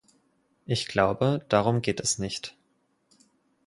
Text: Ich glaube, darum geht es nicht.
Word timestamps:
Ich 0.65 0.87
glaube, 0.87 1.45
darum 1.47 1.83
geht 1.83 1.99
es 1.99 2.17
nicht. 2.17 2.57